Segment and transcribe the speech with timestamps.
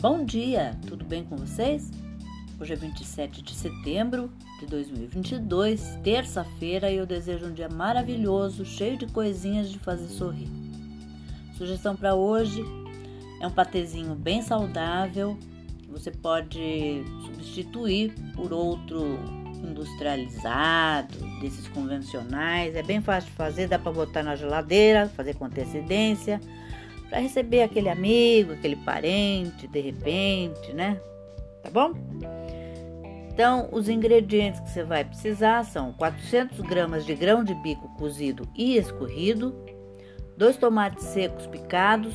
[0.00, 1.90] Bom dia, tudo bem com vocês?
[2.60, 8.96] Hoje é 27 de setembro de 2022, terça-feira, e eu desejo um dia maravilhoso, cheio
[8.96, 10.46] de coisinhas de fazer sorrir.
[11.56, 12.64] Sugestão para hoje
[13.40, 15.36] é um patezinho bem saudável,
[15.88, 19.18] você pode substituir por outro
[19.64, 22.76] industrializado, desses convencionais.
[22.76, 26.40] É bem fácil de fazer, dá para botar na geladeira, fazer com antecedência,
[27.08, 31.00] para receber aquele amigo, aquele parente, de repente, né?
[31.62, 31.92] Tá bom?
[33.32, 38.48] Então, os ingredientes que você vai precisar são 400 gramas de grão de bico cozido
[38.54, 39.54] e escorrido,
[40.36, 42.14] dois tomates secos picados,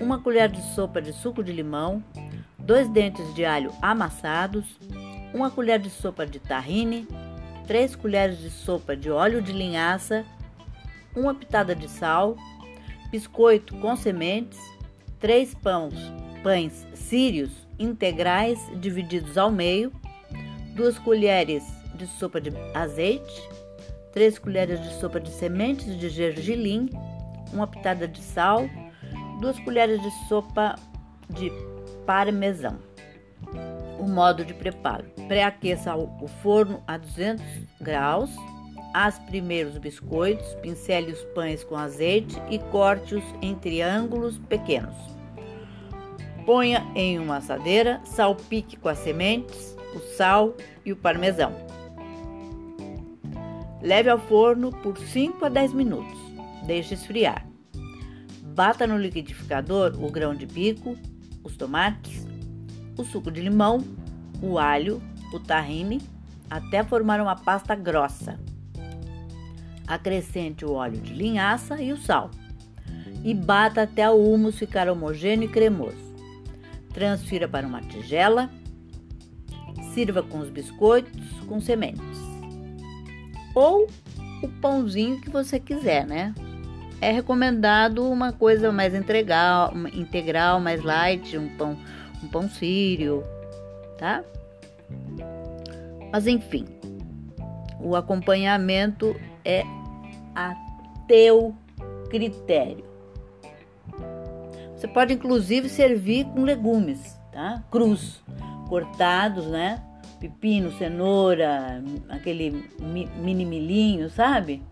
[0.00, 2.02] uma colher de sopa de suco de limão,
[2.58, 4.76] dois dentes de alho amassados,
[5.32, 7.06] uma colher de sopa de tahine,
[7.66, 10.24] três colheres de sopa de óleo de linhaça,
[11.14, 12.36] uma pitada de sal,
[13.16, 14.58] biscoito com sementes,
[15.18, 15.94] três pães,
[16.42, 19.90] pães sírios integrais divididos ao meio,
[20.74, 23.48] duas colheres de sopa de azeite,
[24.12, 26.90] três colheres de sopa de sementes de gergelim,
[27.54, 28.68] uma pitada de sal,
[29.40, 30.74] duas colheres de sopa
[31.30, 31.50] de
[32.04, 32.78] parmesão.
[33.98, 37.42] O modo de preparo: pré-aqueça o forno a 200
[37.80, 38.30] graus.
[38.98, 44.96] As primeiros biscoitos, pincele os pães com azeite e corte-os em triângulos pequenos.
[46.46, 51.52] Ponha em uma assadeira, salpique com as sementes, o sal e o parmesão.
[53.82, 56.18] Leve ao forno por 5 a 10 minutos.
[56.66, 57.46] Deixe esfriar.
[58.54, 60.96] Bata no liquidificador o grão de bico,
[61.44, 62.26] os tomates,
[62.96, 63.76] o suco de limão,
[64.40, 65.02] o alho,
[65.34, 66.00] o tahine,
[66.48, 68.40] até formar uma pasta grossa.
[69.86, 72.30] Acrescente o óleo de linhaça e o sal
[73.24, 76.14] e bata até o humus ficar homogêneo e cremoso.
[76.94, 78.48] Transfira para uma tigela,
[79.92, 82.26] sirva com os biscoitos com sementes
[83.52, 83.88] ou
[84.42, 86.34] o pãozinho que você quiser, né?
[87.00, 91.76] É recomendado uma coisa mais integral, integral mais light, um pão
[92.22, 93.24] um pão sírio,
[93.98, 94.22] tá?
[96.12, 96.64] Mas enfim,
[97.80, 99.16] o acompanhamento
[99.46, 99.62] é
[100.34, 100.54] a
[101.06, 101.54] teu
[102.10, 102.84] critério.
[104.74, 107.64] Você pode inclusive servir com legumes, tá?
[107.70, 108.22] Cruz,
[108.68, 109.82] cortados, né?
[110.18, 114.62] Pepino, cenoura, aquele mini milhinho, sabe?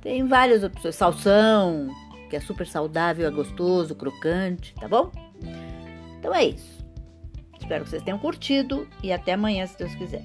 [0.00, 1.88] Tem várias opções, salsão,
[2.30, 5.10] que é super saudável, é gostoso, crocante, tá bom?
[6.18, 6.78] Então é isso.
[7.60, 10.24] Espero que vocês tenham curtido e até amanhã, se Deus quiser.